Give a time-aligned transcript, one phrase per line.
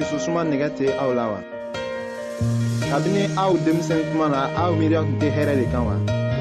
[0.00, 1.40] dususuma nɛgɛ tɛ aw la wa
[2.90, 5.94] kabini aw denmisɛn kuma na aw miiriya tun tɛ hɛrɛ de kan wa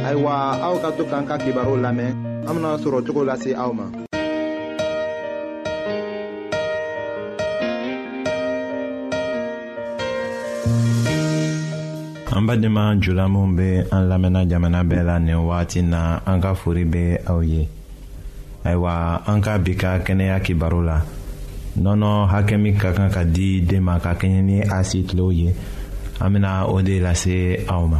[0.08, 0.32] ayiwa
[0.68, 2.16] aw ka to k'an ka kibaru lamɛn
[2.48, 3.86] an bena sɔrɔ cogo lase aw ma
[12.32, 13.60] an badenma jula minw
[13.92, 17.68] an lamɛnna jamana bɛɛ la nin waati na an ka fori bɛ aw ye
[18.64, 21.02] ayiwa an ka bi ka kɛnɛya kibaru la
[21.84, 25.32] nɔnɔ hakɛ min ka kan ka di den ma ka kɛɲɛ ni a si tilew
[25.40, 25.50] ye
[26.24, 28.00] an bena o de lase aw ma.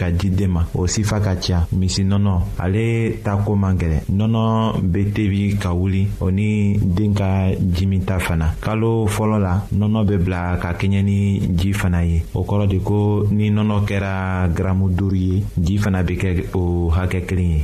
[0.01, 2.33] ka di den ma o sifa ka ca misinɔnɔ
[2.63, 4.41] ale ta ko man gɛlɛn nɔnɔ
[4.81, 10.15] bɛ tebi ka wuli o ni den ka jimita fana kalo fɔlɔ la nɔnɔ bɛ
[10.25, 11.19] bila ka kɛɲɛ ni
[11.55, 16.01] ji fana ye o kɔrɔ de ko ni nɔnɔ kɛra garamu duuru ye ji fana
[16.01, 17.59] bɛ kɛ o hakɛ kelen ye.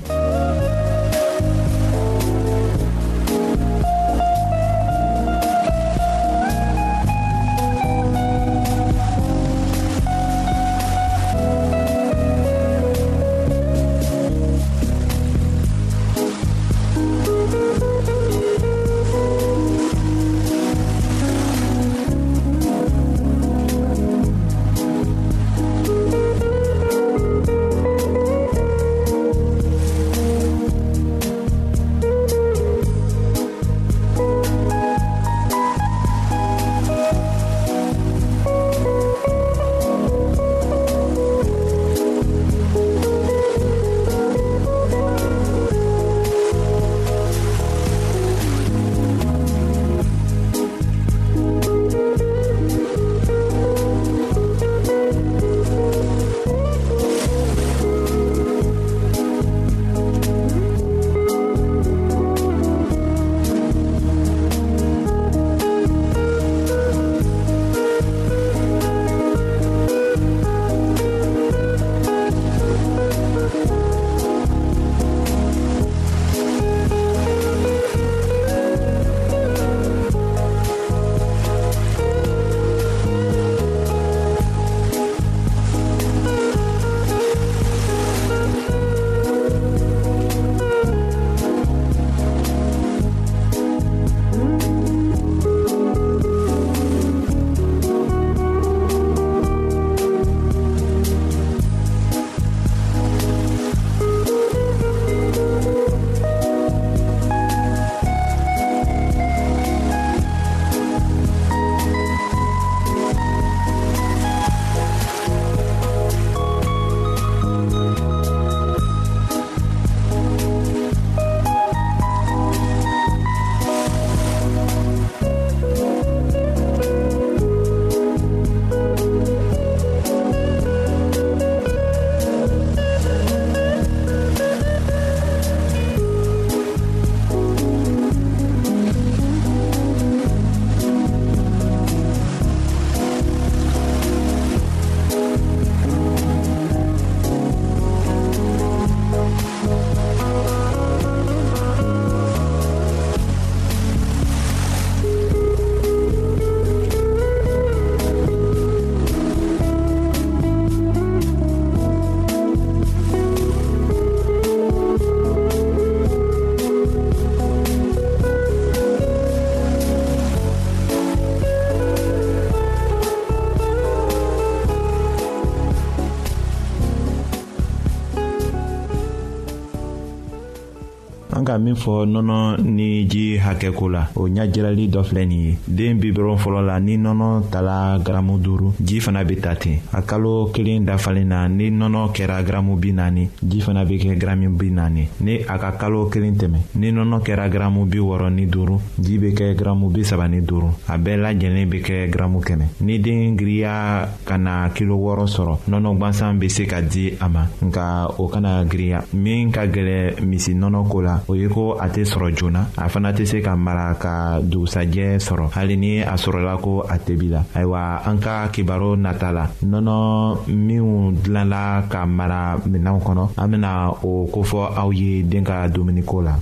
[181.58, 185.98] bena min fɔ nɔnɔ ni ji hakɛko la o ɲajirali dɔ filɛ nin ye den
[186.00, 190.48] bi fɔlɔ la ni nɔnɔ tala garamu duuru ji fana be ta ten a kalo
[190.52, 194.70] kelen dafalen na ni nɔnɔ kɛra garamu bi naani ji fana be kɛ garamu bi
[194.72, 198.78] naani ni a ka kalo kelen tɛmɛ ni nɔnɔ kɛra garamu bi wɔrɔ ni duuru
[199.00, 202.66] ji be kɛ garamu bi saba ni duuru a bɛɛ lajɛlen be kɛ garamu kɛmɛ
[202.82, 207.28] ni den giriya ka na kilo wɔɔrɔ sɔrɔ nɔnɔ gwansan be se ka di a
[207.30, 211.48] ma nka o kana giriya min ka gwɛlɛ misi nɔnɔ ko la o ye wuli
[211.48, 215.76] ko a tɛ sɔrɔ joona a fana tɛ se ka mara ka dugusajɛ sɔrɔ hali
[215.78, 221.12] ni a sɔrɔla ko a tɛbi la ayiwa an ka kibaru nata la nɔnɔ minw
[221.24, 226.36] dilanla ka mara minɛnw kɔnɔ an bena o kofɔ aw ye den ka dumuniko la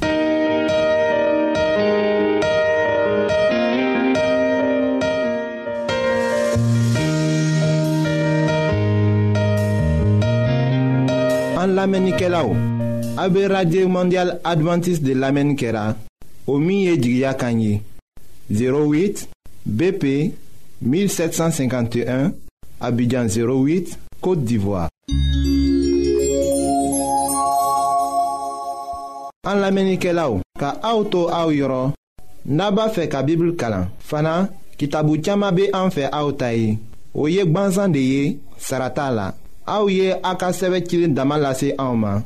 [11.57, 12.55] An lamenike la ou?
[13.17, 15.95] A be radye mandyal Adventist de lamen kera
[16.47, 17.81] O miye djiya kanyi
[18.51, 19.27] 08
[19.65, 20.33] BP
[20.83, 22.33] 1751
[22.81, 24.89] Abidjan 08, Kote d'Ivoire
[29.47, 31.93] An lamenike la ou Ka aoutou aou yoron
[32.45, 36.75] Naba fe ka bibl kalan Fana, ki tabou tchama be anfe aoutayi
[37.15, 38.25] O yek banzan de ye,
[38.59, 39.29] sarata la
[39.65, 42.25] A ou ye akaseve chile damalase aouman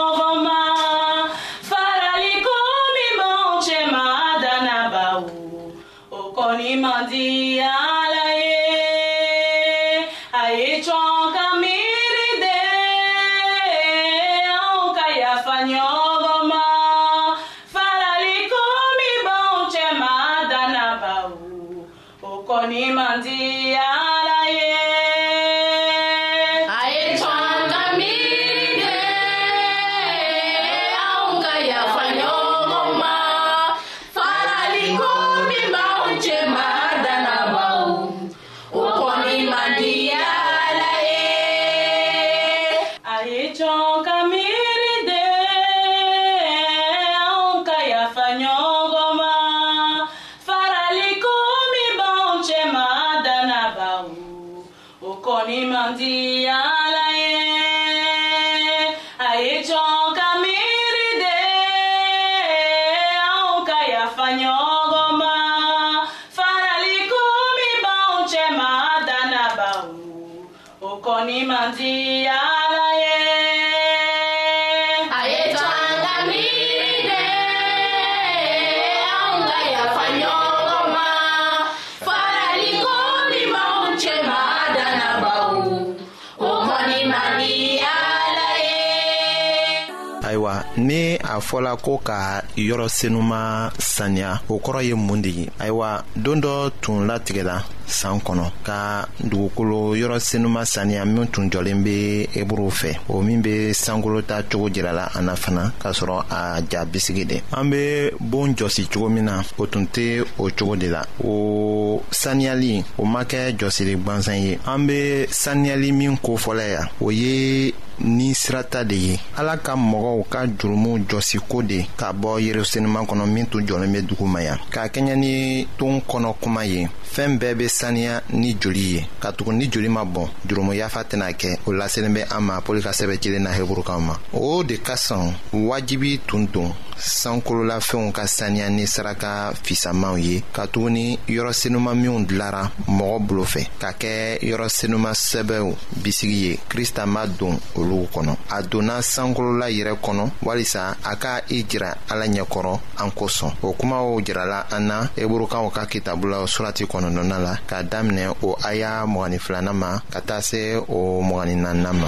[91.51, 96.71] fɔla ko ka yɔrɔ senuman saniya o kɔrɔ ye mun de ye ayiwa don dɔ
[96.79, 102.95] tun latigɛla san kɔnɔ ka dugukolo yɔrɔ senuman saniya min tun jɔlen bɛ eburu fɛ
[103.09, 107.25] o min bɛ sankolo ta cogo jirala an na fana k'a sɔrɔ a ja bisigi
[107.27, 111.01] de an bɛ bon jɔsi cogo min na o tun tɛ o cogo de la
[111.21, 117.09] o saniyali o ma kɛ jɔsili gwansan ye an bɛ saniyali min ko yan o
[117.11, 123.01] ye ni sirata de ye ala ka mɔgɔw ka jurumu jɔsiko de ka bɔ yerusalema
[123.07, 126.87] kɔnɔ min tun jɔlen bɛ dugu ma yan k'a kɛɲɛ ni ton kɔnɔ kuma ye
[127.13, 131.03] fɛɛn bɛɛ be saniya ni joli ye ka tugun ni joli ma bɔn jurumu yafa
[131.03, 134.63] tɛna kɛ o laselen bɛ an ma pɔli ka sɛbɛ cilen na heburukaw ma o
[134.63, 141.53] de ka sɔn wajibi tun don sankololafɛnw ka saniya ni saraka fisamanw ye katuguni yɔrɔ
[141.53, 147.25] senuman minw dilara mɔgɔ bolo fɛ ka kɛ yɔrɔ senuma sɛbɛw bisigi ye krista ma
[147.27, 152.25] don olu olugu kɔnɔ a donna sankolola yɛrɛ kɔnɔ walisa a ka i jira ala
[152.25, 157.57] ɲɛkɔrɔ an kosɔn o kumaw jirala an na eburukaw ka kitabu la surati kɔnɔnɔna la
[157.67, 162.07] k'a daminɛ o aya mɔgɔnin filanan ma ka taa se o mɔgɔnin naaninan ma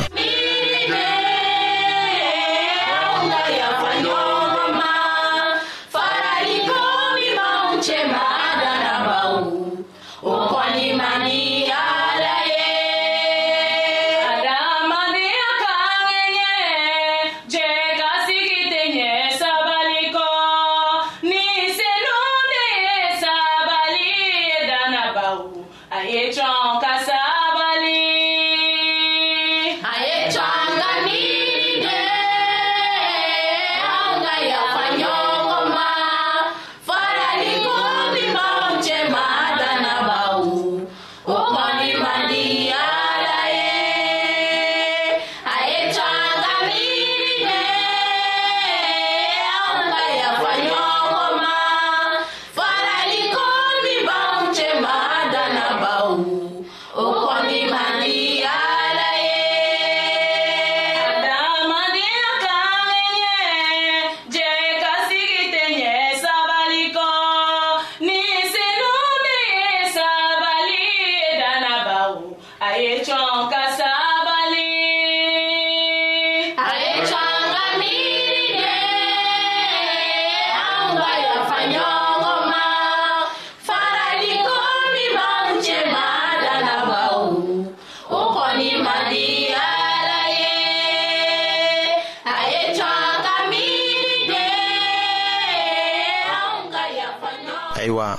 [97.89, 98.17] waa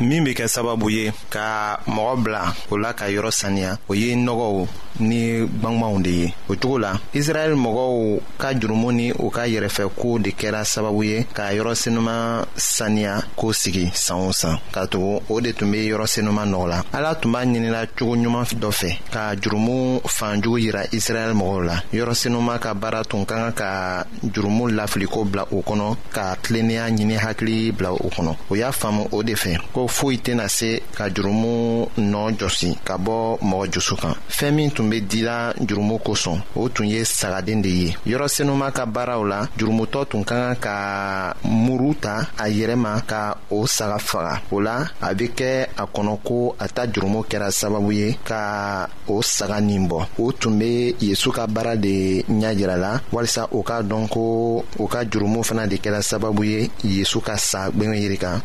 [0.00, 4.14] min be kɛ sababu ye ka mɔgɔ bila o la ka yɔrɔ saniya o ye
[4.14, 4.66] nɔgɔw
[5.00, 10.18] ni gwangwanw de ye o cogo la israɛl mɔgɔw ka jurumu ni u ka yɛrɛfɛkow
[10.22, 15.40] de kɛra sababu ye k'a yɔrɔsenuman saniya k'o sigi san o san ka tugu o
[15.40, 19.34] de tun be yɔrɔsenuman nɔgɔ la ala tun b'a ɲinira cogo ɲuman dɔ fɛ ka
[19.36, 20.00] jurumu
[20.40, 25.42] jugu yira israɛl mɔgɔw la yɔrɔsenuman ka baara tun ka kan ka jurumu lafiliko bila
[25.50, 29.58] o kɔnɔ ka tilennenya ɲini hakili bila o kɔnɔ o y'a faamu o de fɛ
[29.72, 34.70] ko foyi tɛna se ka jurumu nɔɔ jɔsi ka bɔ mɔgɔ jusu kan fɛɛn min
[34.70, 39.22] tun be dila jurumu kosɔn o tun ye sagaden de ye yɔrɔ senuman ka baaraw
[39.24, 44.40] la jurumutɔ tun ka kan ka muru ta a yɛrɛ ma ka o saga faga
[44.52, 48.88] o la a be kɛ a kɔnɔ ko a ta jurumu kɛra sababu ye ka
[49.08, 53.62] o saga nin bɔ o tun be yezu ka baara de ɲa yirala walisa o
[53.62, 57.96] k'a dɔn ko o ka jurumu fana de kɛra sababu ye yezu ka sa gwɛngɛ
[57.98, 58.40] yiri kan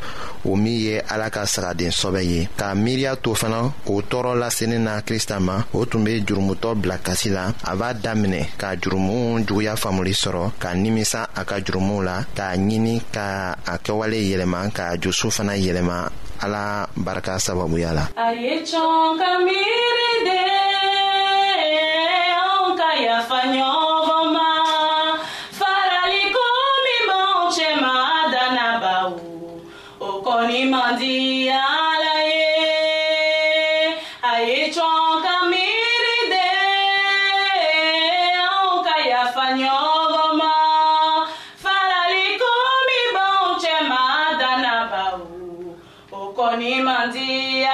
[0.45, 4.83] o min ye ala ka sagaden sɔbɛ ye k'a miiriya to fana o tɔɔrɔ lasenin
[4.85, 9.73] na krista ma o tun be jurumutɔ bila kasi la a b'a daminɛ ka juguya
[9.81, 14.85] faamuli sɔrɔ ka nimisa a ka jurumuw la k'a ɲini ka a kɛwale yɛlɛma ka
[15.01, 16.09] josu fana yɛlɛma
[16.43, 18.63] ala barika sababuya la de
[22.77, 23.92] ka yafa ɲɔgɔn
[46.35, 47.21] こにまじ
[47.61, 47.69] や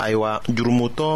[0.00, 1.08] ayiwa jurumutɔ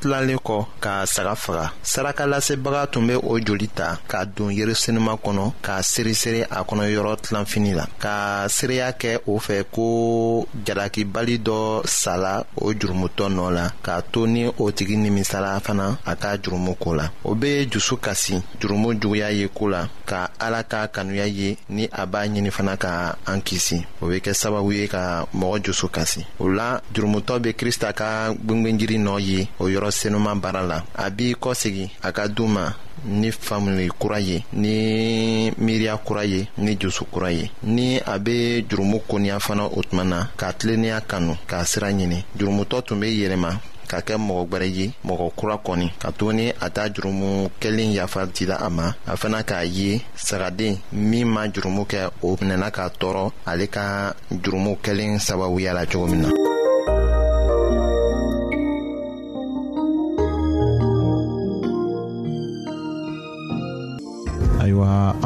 [0.00, 5.16] tilalen kɔ ka saga faga saraka lasebaga tun be o joli ta ka don yerisenima
[5.24, 11.38] kɔnɔ k'a seresere a kɔnɔ yɔrɔ tilanfini la ka seereya kɛ o fɛ ko jalakibali
[11.40, 16.36] dɔ sala o jurumutɔ nɔ la k'a to ni o tigi nimisala fana a ka
[16.36, 20.86] jurumu koo la o be dusu kasi jurumu juguya ye koo la ka ala ka
[20.88, 24.86] kanuya ye ni a b'a ɲini fana ka an kisi o be kɛ sababu ye
[24.88, 29.90] ka mɔgɔ jusu kasi o la jurumutɔ be krista ka gwengwenjiri nɔ ye o yɔrɔ
[29.90, 32.72] senuman baara la a b'i kɔsegi a ka duu ma
[33.04, 38.62] ni famili kura ye ni miiriya kura ye ni jusu kura ye ni a be
[38.68, 43.06] jurumu koniya fana o tuma na k'a tilennenya kanu k'a sira ɲini jurumutɔ tun be
[43.08, 47.92] yɛlɛma ka kɛ mɔgɔ gwɛrɛ ye mɔgɔ kura kɔni ka tuguni a t'a jurumu kelen
[47.92, 52.70] yafa dila a ma a fana k'a ye sagaden min ma jurumu kɛ o minɛna
[52.72, 56.28] k'a tɔɔrɔ ale ka jurumu kelen sababuya la cogo min na